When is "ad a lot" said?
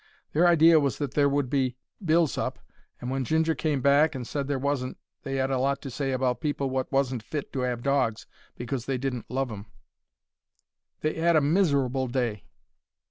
5.39-5.79